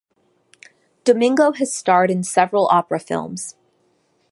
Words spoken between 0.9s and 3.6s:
Domingo has starred in several opera films.